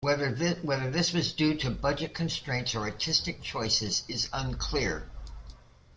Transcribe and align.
Whether 0.03 0.31
this 0.31 1.13
was 1.13 1.31
due 1.31 1.53
to 1.57 1.69
budget 1.69 2.15
constraints 2.15 2.73
or 2.73 2.79
artistic 2.79 3.43
choices 3.43 4.01
is 4.07 4.29
unclear. 4.33 5.05